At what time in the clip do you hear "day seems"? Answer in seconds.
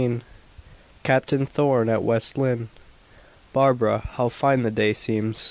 4.71-5.39